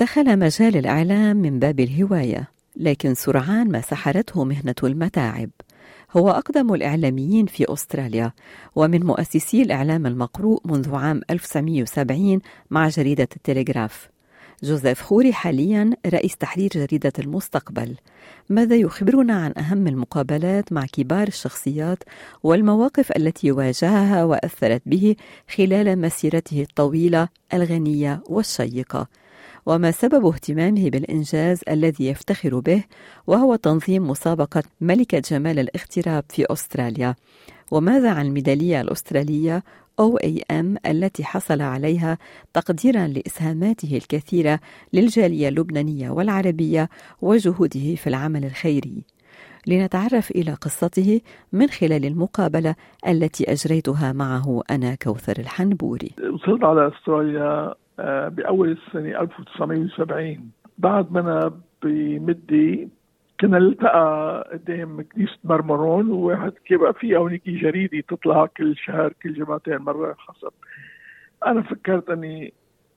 [0.00, 5.50] دخل مجال الإعلام من باب الهواية لكن سرعان ما سحرته مهنة المتاعب.
[6.16, 8.32] هو أقدم الإعلاميين في أستراليا
[8.76, 12.40] ومن مؤسسي الإعلام المقروء منذ عام 1970
[12.70, 14.08] مع جريدة التلغراف.
[14.62, 17.96] جوزيف خوري حاليا رئيس تحرير جريدة المستقبل
[18.48, 22.04] ماذا يخبرنا عن أهم المقابلات مع كبار الشخصيات
[22.42, 25.16] والمواقف التي واجهها وأثرت به
[25.56, 29.08] خلال مسيرته الطويلة الغنية والشيقة؟
[29.68, 32.84] وما سبب اهتمامه بالإنجاز الذي يفتخر به
[33.26, 37.14] وهو تنظيم مسابقة ملكة جمال الاغتراب في أستراليا.
[37.70, 39.62] وماذا عن الميدالية الأسترالية
[40.00, 42.18] OAM التي حصل عليها
[42.54, 44.60] تقديرا لإسهاماته الكثيرة
[44.92, 46.88] للجالية اللبنانية والعربية
[47.22, 49.04] وجهوده في العمل الخيري؟
[49.66, 51.20] لنتعرف إلى قصته
[51.52, 52.74] من خلال المقابلة
[53.08, 56.10] التي أجريتها معه أنا كوثر الحنبوري.
[56.34, 57.74] وصلت على أستراليا
[58.28, 62.88] بأول السنة 1970 بعد ما أنا بمدي
[63.40, 69.76] كنا نلتقى قدام كنيسة مرمرون وواحد كان في هونيك جريدة تطلع كل شهر كل جمعتين
[69.76, 70.52] مرة حسب
[71.46, 72.52] أنا فكرت أني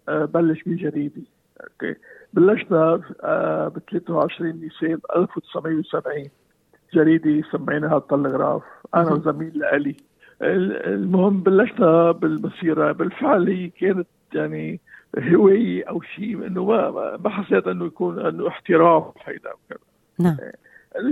[0.10, 1.22] آه، بلش بجريدة.
[1.64, 1.96] أوكي.
[2.34, 6.30] بلشنا آه، ب 23 نيسان 1970
[6.94, 8.64] جريدة سميناها التلغراف.
[8.96, 9.96] أنا وزميل لألي.
[10.42, 12.92] المهم بلشنا بالمسيرة.
[12.92, 14.80] بالفعل هي كانت يعني
[15.20, 19.80] هوايه أو شيء إنه ما ما حسيت إنه يكون إنه احتراف هيدا وكذا
[20.20, 20.38] نعم.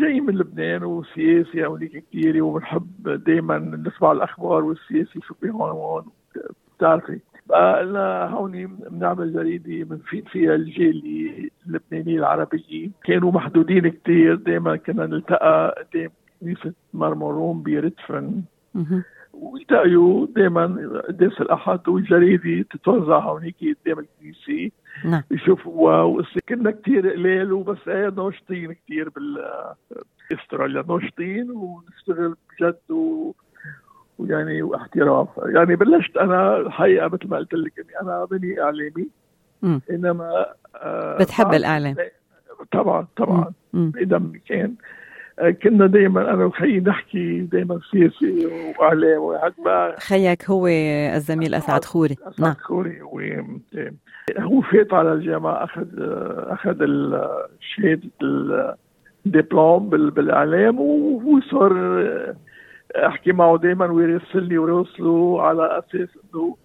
[0.01, 6.05] جاي من لبنان وسياسي هونيك كثير وبنحب دائما نسمع الأخبار والسياسي شو بهون وهون
[6.77, 7.19] بتعرفي.
[7.49, 12.89] فقلنا هون بنعمل جريدة بنفيد فيها الجالية اللبنانية العربية.
[13.03, 16.09] كانوا محدودين كثير دائما كنا نلتقى قدام
[16.41, 18.41] كنيسة مرمرون بريتفن
[19.39, 20.65] والتقيوا دائما
[21.07, 24.71] قداس الأحد والجريدة تتوزع هونيك قدام الكنيسه
[25.05, 25.23] نعم.
[25.31, 29.09] يشوفوها كنا كثير قليل وبس إيه ناشطين كثير
[30.29, 30.83] بأستراليا.
[30.89, 33.33] ناشطين ونشتغل بجد و
[34.19, 35.27] ويعني واحتراف.
[35.45, 39.07] يعني بلشت أنا الحقيقة مثل ما قلت لك إني أنا بني إعلامي.
[39.61, 39.79] م.
[39.91, 40.45] إنما
[40.75, 41.95] آه بتحب الإعلام.
[42.71, 43.53] طبعا طبعا.
[43.73, 44.75] بدمي كان.
[45.63, 48.47] كنا دائما أنا وخيي نحكي دائما سياسي
[48.79, 49.53] وأعلام وهيك
[49.99, 50.67] خيك هو
[51.15, 52.53] الزميل أسعد خوري أسعد نعم.
[52.53, 53.01] خوري
[54.39, 55.87] هو فات على الجامعة اخذ
[56.47, 58.09] أخذ الشهاده
[59.25, 61.73] الدبلوم بالإعلام وهو صار
[62.95, 66.55] أحكي معه دائما ويرسل لي وراسله على أساس إنه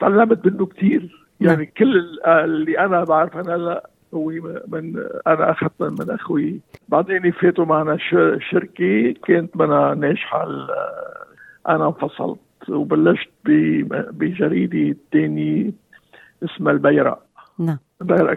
[0.00, 1.66] تعلمت منه كثير يعني نعم.
[1.76, 4.30] كل اللي أنا بعرف أنا هلا هو
[4.68, 6.60] من أنا أخذت من أخوي.
[6.88, 7.98] بعدين فاتوا معنا
[8.50, 10.46] شركة كانت منا ناجحه
[11.68, 12.38] أنا انفصلت
[12.68, 13.30] وبلشت
[14.12, 15.72] بجريدة ثانية
[16.44, 17.22] اسمها البيرق
[17.58, 17.78] نعم.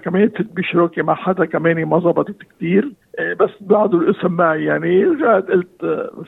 [0.03, 5.03] كمان فت بشراكه مع حدا كمان ما زبطت كثير إيه، بس بعده الاسم معي يعني
[5.03, 5.81] رجعت قلت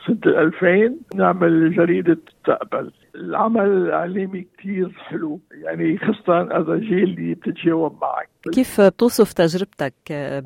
[0.06, 2.92] سنة 2000 نعمل جريدة تقبل.
[3.14, 8.28] العمل الإعلامي كثير حلو يعني خاصة إذا جيل بتتجاوب معك.
[8.52, 9.94] كيف بتوصف تجربتك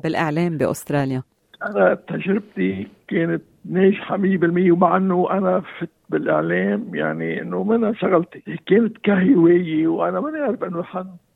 [0.03, 1.23] بالإعلام بأستراليا؟
[1.65, 8.97] أنا تجربتي كانت ناجحة 100% ومع إنه أنا فت بالإعلام يعني إنه منها شغلتي كانت
[8.97, 10.83] كهواية وأنا ماني عارف إنه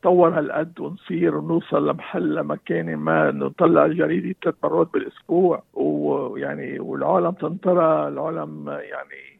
[0.05, 8.07] حنطور هالقد ونصير ونوصل لمحل لمكان ما نطلع الجريدة ثلاث مرات بالأسبوع ويعني والعالم تنطرها
[8.07, 9.35] العالم يعني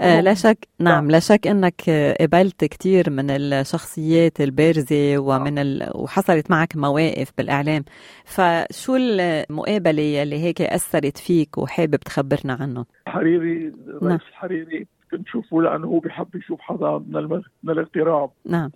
[0.00, 5.90] آه لا شك نعم لا شك إنك قبلت كثير من الشخصيات البارزة ومن ال...
[5.94, 7.84] وحصلت معك مواقف بالإعلام.
[8.24, 14.18] فشو المقابلة اللي هيك أثرت فيك وحابب تخبرنا عنه؟ حريري رئيس نعم.
[14.32, 17.42] حريري كنت شوفه لأنه هو بحب يشوف حدا من.
[17.62, 18.70] من الاغتراب نعم.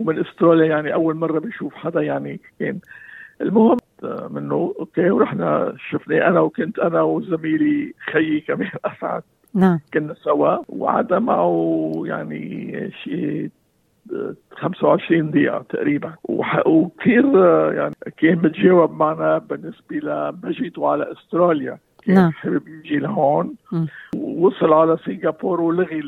[0.00, 2.78] ومن استراليا يعني أول مرة بشوف حدا يعني كان
[3.40, 3.76] المهم
[4.30, 9.22] منه أوكي ورحنا شفناه أنا وكنت أنا وزميلي خيي كمان أسعد.
[9.54, 9.80] نعم.
[9.94, 13.50] كنا سوا وقعدنا معه يعني شيء
[14.52, 16.14] 25 دقيقة تقريبا.
[16.66, 17.24] وكثير
[17.74, 21.78] يعني كان متجاوب معنا بالنسبة لمجيته على استراليا.
[22.02, 22.32] كان نعم.
[22.32, 23.54] حابب يجي لهون؟
[24.16, 26.02] ووصل على سنغافورة ولغي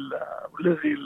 [0.60, 0.96] لغي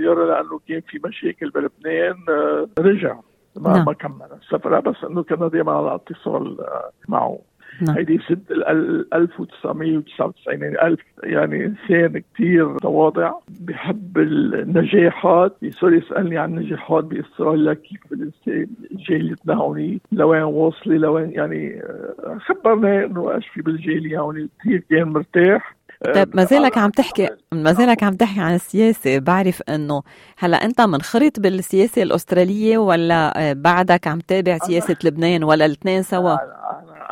[0.00, 3.16] الزياره لأنه كان في مشاكل بلبنان آه، رجع
[3.56, 3.84] ما نعم.
[3.84, 7.38] ما كمل السفره بس إنه كنا دائما على اتصال آه، معه
[7.82, 7.96] نعم.
[7.96, 16.38] هيدي سنة ال- ال- 1999 يعني ألف يعني إنسان كتير تواضع بحب النجاحات يصير يسألني
[16.38, 23.48] عن النجاحات بإسرائيل كيف الإنسان جاليتنا هوني لوين واصلة لوين يعني آه، خبرنا إنه إيش
[23.48, 28.40] في بالجالية هوني كثير كان مرتاح طيب ما زالك عم تحكي ما زالك عم تحكي
[28.40, 30.02] عن السياسة بعرف إنه
[30.38, 36.36] هلأ أنت منخرط بالسياسة الأسترالية ولا آه، بعدك عم تابع سياسة لبنان ولا الاثنين سوا؟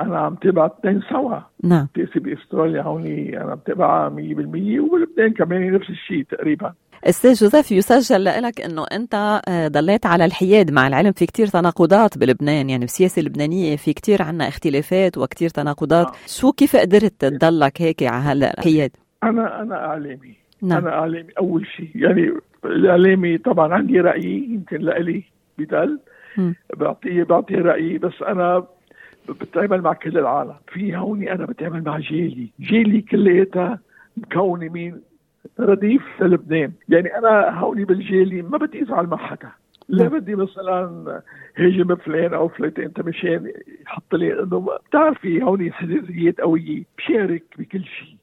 [0.01, 1.39] أنا عم تابع اثنين سوا.
[1.65, 1.89] نعم.
[1.97, 6.75] سياسة بأستراليا هوني أنا متابعها 100% وبلبنان كمان نفس الشيء تقريبا.
[7.05, 11.13] أستاذ جوزيف يسجل لك إنه أنت آه، ضليت على الحياد مع العلم.
[11.13, 16.07] في كتير تناقضات بلبنان يعني بالسياسة اللبنانية في كتير عنا اختلافات وكتير تناقضات.
[16.07, 16.13] آه.
[16.27, 18.91] شو كيف قدرت تضلك هيك على هلا الحياد
[19.23, 20.35] أنا أنا إعلامي.
[20.63, 20.79] نعم.
[20.79, 21.91] أنا إعلامي أول شيء.
[21.95, 22.33] يعني
[22.65, 25.25] الإعلامي طبعا عندي رايي يمكن لإلي
[25.59, 25.99] بدل.
[26.77, 28.67] بعطيه بعطي رأيي بس أنا
[29.31, 30.55] بتعامل مع كل العالم.
[30.69, 32.49] في هوني أنا بتعامل مع جيلي.
[32.61, 33.79] جيلي كلياتها
[34.17, 35.01] مكونة مين؟
[35.61, 36.73] رديف للبنان.
[36.89, 39.49] يعني أنا هوني بالجيلي ما بدي أزعل مع حدا.
[39.89, 40.19] لا نعم.
[40.19, 41.23] بدي مثلا
[41.57, 43.53] هاجم فلان أو فلان انت مشان
[43.83, 46.83] يحط لي إنه بتعرفي هوني حزازيات قوية.
[46.99, 48.17] بشارك بكل شيء.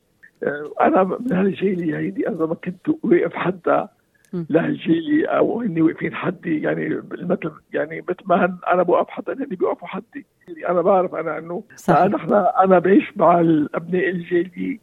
[0.43, 3.87] آه، أنا من هالجيلي هيدي أنا ما كنت واقف حدا
[4.35, 4.45] مم.
[4.49, 9.45] لهالجيلي أو هني واقفين حدي يعني مثل يعني مثل ما هن- أنا بوقف حدا هني
[9.45, 11.63] بيوقفوا حدي يعني أنا بعرف أنا إنه.
[12.07, 14.79] نحن أنا بعيش مع الأبناء الجيلي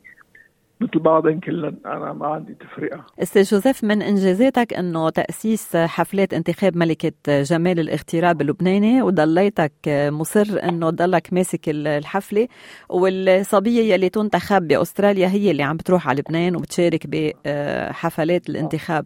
[0.82, 3.04] مثل بعضهم كلهم أنا ما عندي تفرقة.
[3.22, 10.90] أستاذ جوزيف من إنجازاتك إنه تأسيس حفلات انتخاب ملكة جمال الاغتراب اللبناني؟ وضليتك مصر إنه
[10.90, 12.48] تضلك ماسك الحفلة.
[12.88, 19.04] والصبية يلي تنتخب بأستراليا هي اللي عم بتروح على لبنان وبتشارك بحفلات الانتخاب.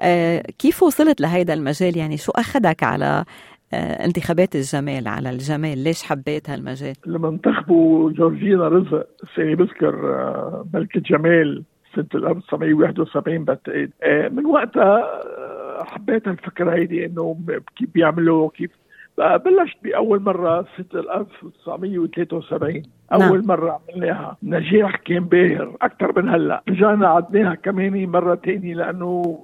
[0.00, 3.24] آه، كيف وصلت لهيدا المجال؟ يعني شو أخذك على آه،
[3.72, 9.06] انتخابات الجمال على الجمال ليش حبيت هالمجال؟ لما انتخبوا جورجينا رزق
[9.36, 11.62] سنة بذكر آه، ملكة جمال
[11.94, 17.36] سنة 1971 بعتقد آه، من وقتها آه، حبيت الفكرة هيدي إنه
[17.76, 18.70] كيف بيعملوا كيف
[19.18, 22.82] بلشت بأول مرة سنة 1973
[23.12, 23.22] نعم.
[23.22, 24.36] أول مرة عملناها.
[24.42, 26.62] نجاح كان باهر أكثر من هلأ.
[26.68, 29.38] رجعنا عدناها كمان مرة تانية لأنه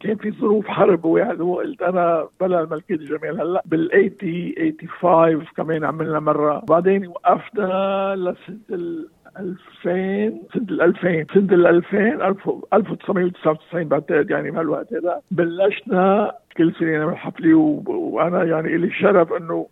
[0.00, 3.90] كان في ظروف حرب وواحد وقلت أنا بلا الملكية جمال هلأ بال
[4.20, 6.62] 80 85 كمان عملنا مرة.
[6.68, 9.08] بعدين وقفنا لسنة ال
[9.38, 15.20] 2000 سنة ال 2000 سنة ال 2000 ألف- 1999 بعتقد يعني بهالوقت هذا.
[15.30, 19.66] بلشنا كل سنة نعمل حفلة و- وأنا يعني لي الشرف إنه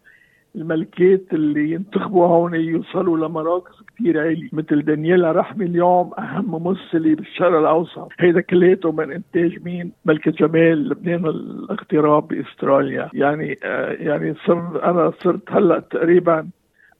[0.56, 4.48] الملكات اللي ينتخبوا هون يوصلوا لمراكز كثير عالية.
[4.52, 8.08] مثل دانييلا رحمي اليوم أهم ممثلة بالشرق الأوسط.
[8.18, 13.10] هيدا كلياته من إنتاج مين؟ ملكة جمال لبنان الاغتراب بأستراليا.
[13.14, 16.48] يعني آه يعني صرت أنا صرت هلأ تقريبا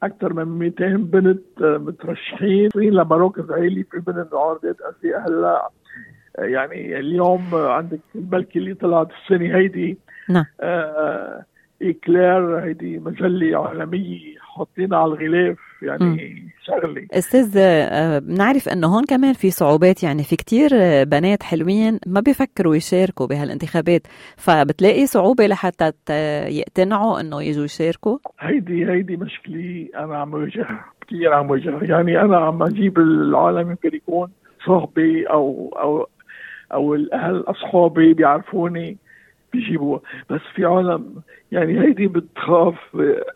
[0.03, 2.69] أكثر من 200 بنت آه، مترشحين.
[2.75, 5.69] لمراكز عالية في من العرضات أسياء هلأ.
[6.39, 9.97] آه، يعني اليوم عندك الملكة اللي طلعت السنة هيدي.
[10.29, 10.45] نعم.
[10.61, 11.45] آه
[11.81, 17.07] إكلير هيدي مجلة عالمية حاطينها على الغلاف يعني شغلة.
[17.11, 22.19] أستاذ آه، بنعرف إنه هون كمان في صعوبات يعني في كتير آه، بنات حلوين ما
[22.19, 24.01] بيفكروا يشاركوا بهالانتخابات
[24.37, 25.91] فبتلاقي صعوبة لحتى
[26.49, 32.37] يقتنعوا إنه يجوا يشاركوا؟ هيدي هيدي مشكلة أنا عم واجهها كثير عم واجهها يعني أنا
[32.37, 34.29] عم أجيب العالم يمكن يكون
[34.65, 36.07] صاحبي أو أو
[36.73, 38.97] أو الأهل أصحابي بيعرفوني.
[39.53, 41.15] بيجيبوها بس في عالم
[41.51, 42.75] يعني هيدي بتخاف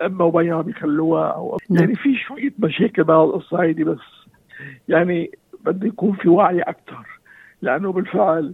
[0.01, 1.79] أما وبيها بيخلوها أو نعم.
[1.83, 3.99] يعني في شوية مشاكل بهالقصة هيدي بس
[4.89, 5.31] يعني
[5.65, 7.07] بده يكون في وعي أكثر
[7.61, 8.53] لأنه بالفعل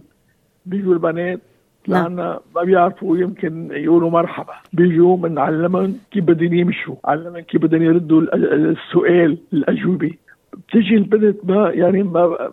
[0.66, 1.40] بيجوا البنات
[1.88, 2.02] نعم.
[2.16, 8.20] لأن ما بيعرفوا يمكن يقولوا مرحبا بيجوا بنعلمهم كيف بدهم يمشوا علمهم كيف بدهم يردوا
[8.20, 10.10] ال- السؤال الأجوبة
[10.52, 12.50] بتجي البنت ما يعني ما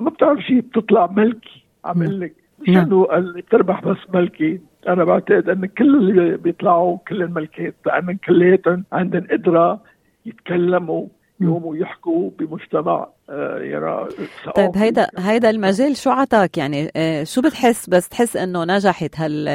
[0.00, 2.12] ما بتعرف شيء بتطلع ملكي عم نعم.
[2.12, 2.84] لك مش نعم.
[2.86, 8.84] انه اللي بتربح بس ملكي أنا بعتقد إن كل اللي بيطلعوا كل الملكات لأن كلياتهم
[8.92, 9.80] عندهم قدرة
[10.26, 11.06] يتكلموا
[11.40, 14.08] يقوموا يحكوا بمجتمع آه، يرى
[14.56, 19.48] طيب هيدا هيدا المجال شو عطاك؟ يعني آه، شو بتحس؟ بس تحس إنه نجحت هال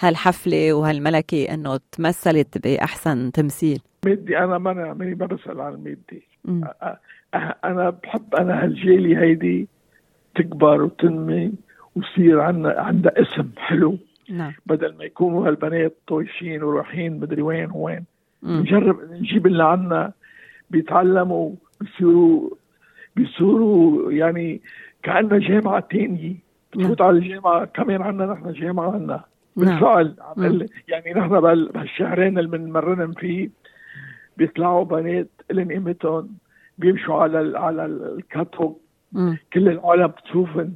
[0.00, 5.96] هالحفلة وهالملكة إنه تمثلت بأحسن تمثيل؟ مادي أنا ما ماني ما بسأل عن
[6.46, 9.68] أ- أنا بحب أنا هالجيلي هيدي
[10.34, 11.52] تكبر وتنمي.
[11.96, 13.98] ويصير عندنا عندها اسم حلو.
[14.30, 14.52] نعم.
[14.66, 18.04] بدل ما يكونوا هالبنات طايشين ورايحين مدري وين وين.
[18.42, 20.12] نجرب نجيب اللي عنا.
[20.70, 22.50] بيتعلموا بيصيروا
[23.16, 24.60] بيصيروا يعني
[25.02, 26.34] كأنها جامعة تانية.
[26.72, 29.06] بتفوت على الجامعة كمان عنا نحن جامعة عنا.
[29.06, 29.24] نعم.
[29.56, 30.14] بالفعل.
[30.20, 33.50] عم يعني نحن بهال- بهالشهرين اللي بنمرنهم فيه
[34.36, 36.28] بيطلعوا بنات لهم قيمتهم
[36.78, 38.80] بيمشوا على ال على ال- الكاتوك.
[39.52, 40.72] كل العالم بتشوفهم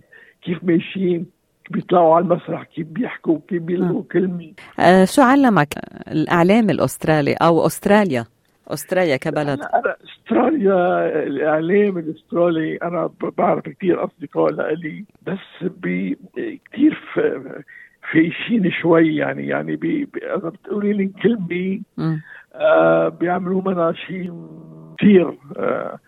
[0.47, 1.27] كيف ماشيين
[1.71, 4.53] بيطلعوا على المسرح كيف بيحكوا كيف بيلقوا كلمة.
[4.81, 5.69] آه، شو علمك
[6.09, 8.25] الإعلام الأسترالي أو أستراليا؟
[8.69, 9.49] أستراليا كبلد.
[9.49, 16.19] أنا, أنا أستراليا الإعلام الأسترالي أنا ب- بعرف كثير أصدقاء لإلي بس بي
[16.73, 17.01] كثير
[18.13, 22.21] فايشين شوي يعني يعني بي اذا بتقولي لي كلمة مم.
[22.55, 24.33] آه بيعملوا منها شيء
[24.99, 25.99] كثير آه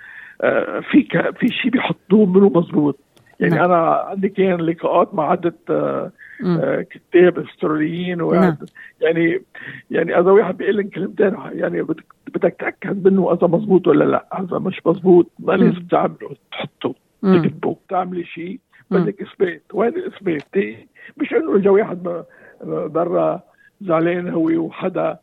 [0.42, 2.98] آه في ك- في شيء بيحطوه منه مزبوط.
[3.40, 3.64] يعني نعم.
[3.64, 6.12] أنا عندي كان لقاءات مع عدة آه.
[6.44, 8.56] آه، كتاب أستراليين نعم.
[9.00, 9.42] يعني
[9.90, 14.58] يعني اذا واحد بيقول لك كلمتين يعني بدك تأكد منه إذا مزبوط ولا لا إذا
[14.58, 15.52] مش مزبوط ما.
[15.52, 16.94] لازم تعمله تحطه.
[17.22, 18.60] تكتبه تعملي شيء.
[18.90, 20.56] بدك إثبات وين الإثبات
[21.16, 22.22] مش إنه اجى واحد
[22.64, 23.42] برا
[23.80, 25.18] زعلان هو وحدا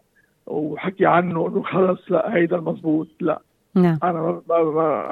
[0.47, 3.41] وحكي عنه إنه خلص لا هيدا المزبوط لا
[3.75, 3.97] نعم.
[4.03, 4.41] أنا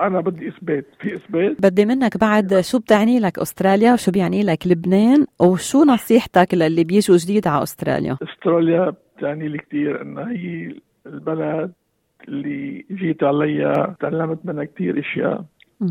[0.08, 0.86] أنا بدي إثبات.
[1.00, 6.54] في إثبات؟ بدي منك بعد شو بتعني لك أستراليا وشو بيعني لك لبنان وشو نصيحتك
[6.54, 11.72] للي بيجوا جديد على أستراليا؟ أستراليا بتعني لي كثير إنها هي البلد
[12.28, 15.46] اللي جيت عليها تعلمت منها كثير أشياء.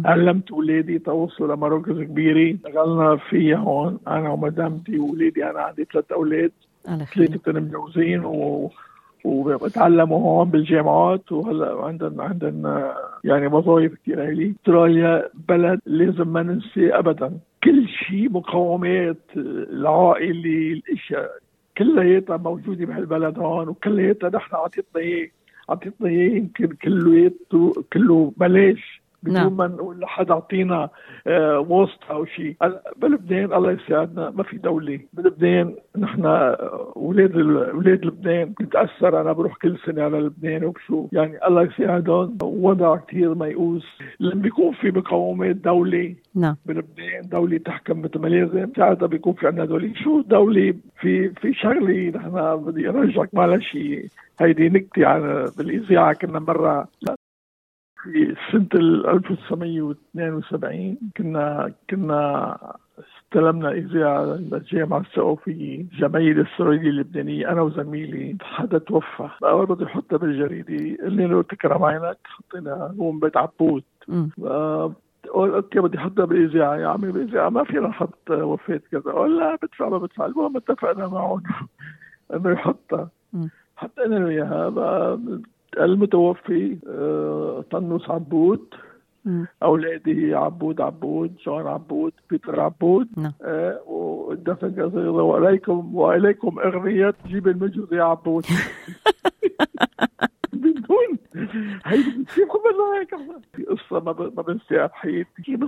[0.05, 2.55] علمت أولادي توصلوا لمراكز كبيرة.
[2.55, 6.53] اشتغلنا فيها هون أنا ومدامتي وأولادي أنا عندي ثلاث أولاد.
[7.15, 8.71] ثلاثة متجوزين و
[9.25, 14.55] وبتعلموا هون بالجامعات وهلأ عندنا عندنا يعني وظائف كثير هيلي.
[14.61, 17.39] استراليا بلد لازم ما ننسى ابدا.
[17.65, 21.31] كل شيء مقومات العائلة الأشياء
[21.79, 25.29] كلياتها موجودة بهالبلد هون وكلياتها نحن عطيتنا اياه
[25.69, 29.02] عطيتنا اياه يمكن كلياته كله بلاش.
[29.23, 29.57] بدون نعم.
[29.57, 30.89] ما نقول لحدا أعطينا
[31.27, 32.57] آه، واسطة أو شيء.
[32.97, 35.01] بلبنان الله يساعدنا ما في دولة.
[35.13, 38.53] بلبنان نحن آه، أولاد ال- أولاد لبنان.
[38.61, 42.39] بتاثر أنا بروح كل سنة على لبنان وبشوف يعني الله يساعدهم.
[42.43, 43.87] وضع كثير ميؤوس.
[44.21, 46.15] لما بيكون في مقومات دولة.
[46.35, 46.57] نعم.
[46.67, 48.71] بلبنان دولة تحكم مثل ما لازم.
[48.77, 49.93] ساعتها بيكون في عندنا دولة.
[50.05, 53.79] شو دولة؟ في في شغلة نحن بدي أرجعك معلش
[54.41, 56.89] هيدي نكتة عن بالإذاعة كنا مرة.
[58.03, 62.59] في سنة ال 1972 كنا كنا
[62.99, 69.29] استلمنا إذاعة للجامعة الثقافية الجمعية الإسرائيلية اللبنانية أنا وزميلي حدا توفى.
[69.45, 71.05] أول بده يحطها بالجريدة.
[71.05, 73.85] قلنا له تكرم عينك حطينا هون بيت عبود.
[74.45, 74.93] آه،
[75.35, 79.01] قال أوكي بدي احطها بالاذاعه يا عمي بالاذاعه ما فينا نحط وفاة كذا.
[79.13, 80.27] قال لا بدفع ما بدفع.
[80.27, 81.43] المهم اتفقنا معهم
[82.35, 83.09] إنه يحطها.
[83.99, 84.69] له إياها.
[84.69, 85.19] بقى
[85.79, 88.75] المتوفي آه، طنوس عبود
[89.25, 89.47] مم.
[89.63, 93.33] أولادي عبود عبود جون عبود بيتر عبود نعم.
[93.43, 98.47] آه والدفن كذا وعليكم واليكم أغنية جيب المجد يا عبود
[101.85, 103.15] هي كيف عملنا هيك
[103.69, 105.61] قصه ما بنساها بحياتي كيف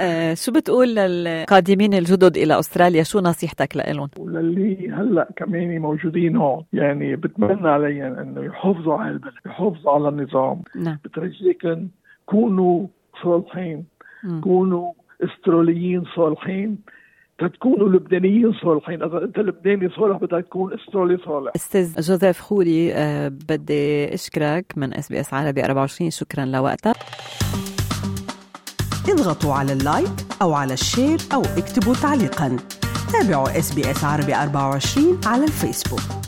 [0.00, 3.02] آه شو بتقول للقادمين الجدد إلى أستراليا.
[3.02, 6.64] شو نصيحتك لهم وللي هلأ كمان موجودين هون.
[6.72, 10.62] يعني بتمنى عليهم إنه يحافظوا على البلد يحافظوا على النظام.
[10.76, 10.98] نعم.
[11.04, 11.88] بترجيكم
[12.26, 12.86] كونوا
[13.22, 13.84] صالحين.
[14.42, 14.92] كونوا
[15.24, 16.78] أستراليين صالحين.
[17.38, 19.02] تتكونوا لبنانيين صالحين.
[19.02, 21.52] إذا أنت لبناني صالح بدك تكون استرالي صالح.
[21.56, 26.96] أستاذ جوزيف خوري آه بدي أشكرك من إس بي إس عربي 24 شكرا لوقتك.
[29.08, 30.08] اضغطوا على ال like
[30.42, 32.56] أو على ال share أو اكتبوا تعليقا.
[33.12, 36.25] تابعوا إس بي إس عربي 24 على الفيسبوك.